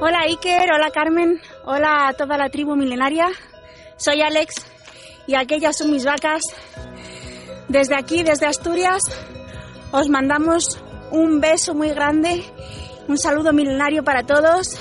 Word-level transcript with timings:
Hola 0.00 0.20
Iker, 0.28 0.70
hola 0.72 0.92
Carmen, 0.92 1.40
hola 1.64 2.06
a 2.06 2.12
toda 2.12 2.38
la 2.38 2.50
tribu 2.50 2.76
milenaria. 2.76 3.26
Soy 3.96 4.22
Alex 4.22 4.64
y 5.26 5.34
aquellas 5.34 5.76
son 5.76 5.90
mis 5.90 6.04
vacas. 6.04 6.42
Desde 7.66 7.96
aquí, 7.96 8.22
desde 8.22 8.46
Asturias, 8.46 9.02
os 9.90 10.08
mandamos 10.08 10.80
un 11.10 11.40
beso 11.40 11.74
muy 11.74 11.88
grande, 11.88 12.44
un 13.08 13.18
saludo 13.18 13.52
milenario 13.52 14.04
para 14.04 14.22
todos 14.22 14.78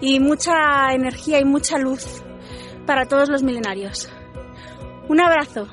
y 0.00 0.18
mucha 0.18 0.92
energía 0.92 1.38
y 1.38 1.44
mucha 1.44 1.78
luz 1.78 2.20
para 2.86 3.06
todos 3.06 3.28
los 3.28 3.44
milenarios. 3.44 4.10
Un 5.08 5.20
abrazo. 5.20 5.68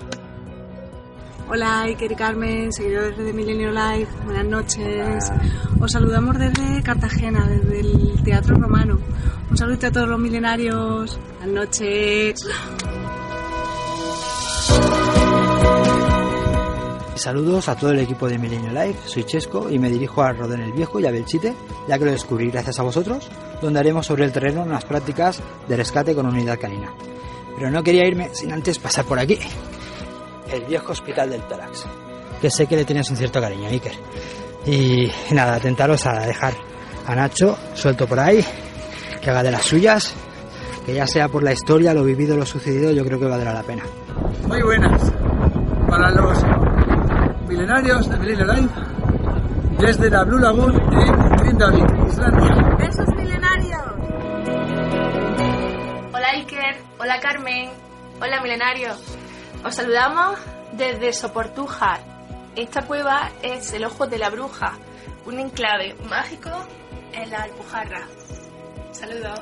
Hola 1.47 1.81
Iker 1.81 2.11
y 2.11 2.15
Carmen, 2.15 2.73
seguidores 2.73 3.17
de 3.17 3.31
Milenio 3.31 3.69
Live, 3.69 4.07
buenas 4.25 4.45
noches. 4.45 5.31
Os 5.79 5.91
saludamos 5.91 6.39
desde 6.39 6.81
Cartagena, 6.81 7.47
desde 7.47 7.81
el 7.81 8.23
Teatro 8.23 8.57
Romano. 8.57 8.99
Un 9.51 9.55
saludo 9.55 9.85
a 9.85 9.91
todos 9.91 10.09
los 10.09 10.19
milenarios. 10.19 11.19
Buenas 11.37 11.69
noches. 11.69 12.47
Saludos 17.13 17.69
a 17.69 17.75
todo 17.75 17.91
el 17.91 17.99
equipo 17.99 18.27
de 18.27 18.39
Milenio 18.39 18.69
Live, 18.71 18.97
soy 19.05 19.23
Chesco 19.23 19.69
y 19.69 19.77
me 19.77 19.91
dirijo 19.91 20.23
a 20.23 20.33
Rodén 20.33 20.61
el 20.61 20.73
Viejo 20.73 20.99
y 20.99 21.05
a 21.05 21.11
Belchite, 21.11 21.53
ya 21.87 21.99
que 21.99 22.05
lo 22.05 22.11
descubrí 22.11 22.49
gracias 22.49 22.79
a 22.79 22.83
vosotros, 22.83 23.29
donde 23.61 23.79
haremos 23.79 24.07
sobre 24.07 24.25
el 24.25 24.31
terreno 24.31 24.63
unas 24.63 24.83
prácticas 24.83 25.41
de 25.67 25.77
rescate 25.77 26.15
con 26.15 26.25
unidad 26.25 26.59
canina. 26.59 26.91
Pero 27.55 27.69
no 27.69 27.83
quería 27.83 28.07
irme 28.07 28.29
sin 28.33 28.51
antes 28.51 28.79
pasar 28.79 29.05
por 29.05 29.19
aquí, 29.19 29.39
el 30.51 30.65
viejo 30.65 30.91
hospital 30.91 31.29
del 31.29 31.41
tórax, 31.43 31.85
que 32.41 32.49
sé 32.49 32.67
que 32.67 32.75
le 32.75 32.85
tienes 32.85 33.09
un 33.09 33.17
cierto 33.17 33.41
cariño, 33.41 33.67
Iker. 33.69 33.93
Y 34.65 35.11
nada, 35.31 35.55
atentaros 35.55 36.05
a 36.05 36.25
dejar 36.25 36.53
a 37.05 37.15
Nacho 37.15 37.57
suelto 37.73 38.07
por 38.07 38.19
ahí, 38.19 38.43
que 39.21 39.29
haga 39.29 39.43
de 39.43 39.51
las 39.51 39.63
suyas, 39.63 40.13
que 40.85 40.93
ya 40.93 41.07
sea 41.07 41.27
por 41.27 41.43
la 41.43 41.53
historia, 41.53 41.93
lo 41.93 42.03
vivido, 42.03 42.35
lo 42.37 42.45
sucedido, 42.45 42.91
yo 42.91 43.03
creo 43.05 43.19
que 43.19 43.25
valdrá 43.25 43.53
la 43.53 43.63
pena. 43.63 43.83
Muy 44.47 44.61
buenas 44.61 45.11
para 45.87 46.09
los 46.11 46.43
milenarios 47.47 48.09
de 48.09 48.17
Milenio 48.17 48.45
Live 48.45 48.69
desde 49.79 50.09
la 50.09 50.23
Blue 50.23 50.39
Lagoon 50.39 50.73
en 50.73 51.35
Grindavik, 51.37 51.85
Islandia. 52.07 52.75
¡Besos 52.77 53.07
milenarios! 53.15 53.81
Hola 56.13 56.29
Iker, 56.33 56.77
hola 56.99 57.19
Carmen, 57.19 57.69
hola 58.21 58.41
milenario. 58.41 58.89
Os 59.65 59.73
saludamos 59.73 60.37
desde 60.73 61.11
Soportuja. 61.11 61.97
Esta 62.55 62.85
cueva 62.85 63.31
es 63.41 63.73
el 63.73 63.85
Ojo 63.85 64.05
de 64.05 64.19
la 64.19 64.29
Bruja, 64.29 64.77
un 65.25 65.39
enclave 65.39 65.95
mágico 66.07 66.51
en 67.11 67.31
la 67.31 67.41
Alpujarra. 67.41 68.07
Saludos. 68.91 69.39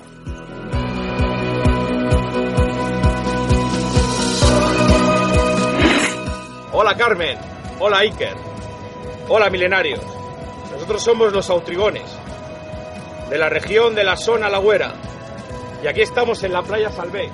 Hola 6.72 6.96
Carmen, 6.96 7.38
hola 7.82 7.98
Iker, 7.98 8.38
hola 9.28 9.50
milenarios. 9.50 10.02
Nosotros 10.72 11.04
somos 11.04 11.34
los 11.34 11.50
autrigones, 11.50 12.10
de 13.30 13.38
la 13.38 13.50
región 13.50 13.94
de 13.94 14.06
la 14.06 14.16
Zona 14.16 14.48
Lagüera, 14.48 14.94
y 15.84 15.88
aquí 15.88 16.00
estamos 16.00 16.42
en 16.44 16.54
la 16.54 16.62
playa 16.62 16.90
Salvé. 16.92 17.30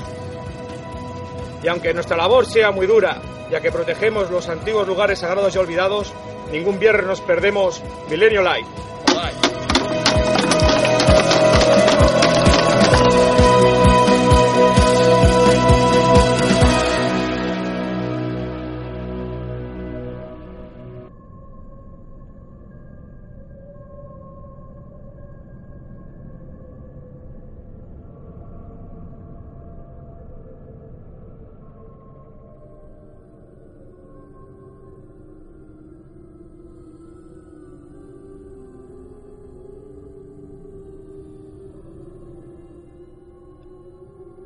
Y 1.64 1.68
aunque 1.68 1.94
nuestra 1.94 2.18
labor 2.18 2.46
sea 2.46 2.72
muy 2.72 2.88
dura, 2.88 3.22
ya 3.52 3.62
que 3.62 3.72
protegemos 3.72 4.30
los 4.30 4.48
antiguos 4.50 4.88
lugares 4.88 5.20
sagrados 5.20 5.56
y 5.56 5.58
olvidados, 5.58 6.14
ningún 6.52 6.80
viernes 6.80 7.06
nos 7.06 7.22
perdemos 7.22 7.82
Milenio 8.10 8.42
Live. 8.42 8.89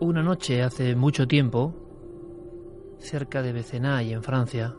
Una 0.03 0.21
noche 0.21 0.61
hace 0.61 0.97
mucho 0.97 1.29
tiempo, 1.29 1.73
cerca 2.97 3.41
de 3.41 3.53
Becenay, 3.53 4.11
en 4.11 4.21
Francia, 4.21 4.75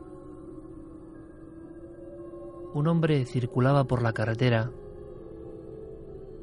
un 2.75 2.87
hombre 2.87 3.25
circulaba 3.25 3.85
por 3.85 4.03
la 4.03 4.13
carretera, 4.13 4.71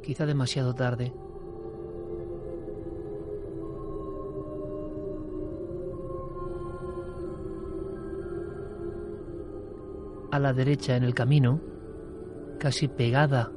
quizá 0.01 0.25
demasiado 0.25 0.73
tarde. 0.73 1.13
A 10.31 10.39
la 10.39 10.53
derecha 10.53 10.95
en 10.95 11.03
el 11.03 11.13
camino, 11.13 11.61
casi 12.57 12.87
pegada 12.87 13.51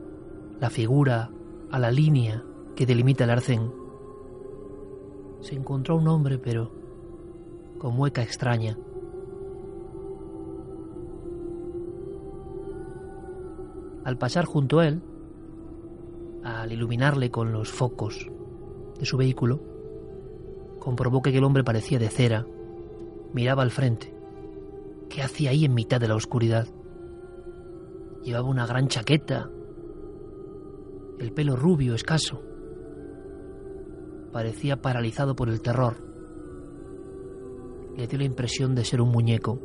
la 0.61 0.69
figura 0.69 1.31
a 1.71 1.79
la 1.79 1.91
línea 1.91 2.45
que 2.77 2.85
delimita 2.85 3.25
el 3.25 3.31
arcén, 3.31 3.84
se 5.45 5.55
encontró 5.55 5.97
un 5.97 6.09
hombre, 6.09 6.39
pero 6.39 6.73
con 7.79 7.95
mueca 7.95 8.23
extraña. 8.23 8.79
Al 14.05 14.17
pasar 14.17 14.47
junto 14.47 14.81
a 14.81 14.89
él, 14.89 15.03
al 16.43 16.73
iluminarle 16.73 17.31
con 17.31 17.53
los 17.53 17.71
focos 17.71 18.27
de 18.99 19.05
su 19.05 19.19
vehículo, 19.19 19.61
comprobó 20.79 21.21
que 21.21 21.37
el 21.37 21.45
hombre 21.45 21.63
parecía 21.63 21.99
de 21.99 22.09
cera, 22.09 22.47
miraba 23.35 23.63
al 23.63 23.71
frente. 23.71 24.15
¿Qué 25.11 25.23
hacía 25.23 25.51
ahí 25.51 25.67
en 25.67 25.75
mitad 25.75 26.01
de 26.01 26.09
la 26.09 26.17
oscuridad? 26.17 26.69
Llevaba 28.23 28.49
una 28.49 28.67
gran 28.67 28.89
chaqueta, 28.89 29.51
el 31.19 31.33
pelo 31.33 31.55
rubio, 31.55 31.95
escaso. 31.95 32.54
Parecía 34.35 34.83
paralizado 34.83 35.37
por 35.37 35.49
el 35.49 35.63
terror. 35.63 35.95
Le 37.97 38.09
dio 38.09 38.19
la 38.19 38.25
impresión 38.25 38.75
de 38.75 38.85
ser 38.85 39.01
un 39.01 39.11
muñeco. 39.11 39.61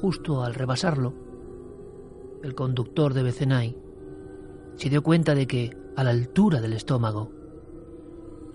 Justo 0.00 0.42
al 0.42 0.54
rebasarlo, 0.54 1.14
el 2.42 2.56
conductor 2.56 3.14
de 3.14 3.22
Becenay 3.22 3.78
se 4.74 4.90
dio 4.90 5.04
cuenta 5.04 5.36
de 5.36 5.46
que, 5.46 5.76
a 5.94 6.02
la 6.02 6.10
altura 6.10 6.60
del 6.60 6.72
estómago, 6.72 7.30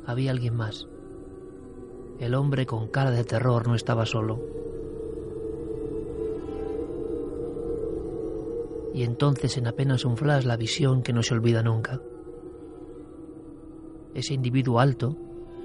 había 0.06 0.32
alguien 0.32 0.54
más. 0.54 0.90
El 2.20 2.36
hombre 2.36 2.66
con 2.66 2.90
cara 2.90 3.12
de 3.12 3.24
terror 3.24 3.66
no 3.70 3.74
estaba 3.74 4.06
solo. 4.06 4.59
Y 9.00 9.04
entonces 9.04 9.56
en 9.56 9.66
apenas 9.66 10.04
un 10.04 10.18
flash 10.18 10.44
la 10.44 10.58
visión 10.58 11.04
que 11.04 11.14
no 11.14 11.24
se 11.24 11.34
olvida 11.34 11.64
nunca. 11.64 12.02
Ese 14.14 14.34
individuo 14.34 14.82
alto 14.82 15.16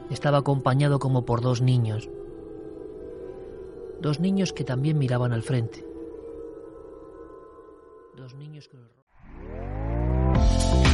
estaba 0.09 0.39
acompañado 0.39 1.01
como 1.01 1.25
por 1.25 1.41
dos 1.41 1.61
niños. 1.61 2.09
Dos 4.01 4.21
niños 4.21 4.53
que 4.53 4.63
también 4.63 4.99
miraban 4.99 5.33
al 5.33 5.43
frente. 5.43 5.85
Dos 8.17 8.37
niños 8.37 8.69
con... 8.69 8.89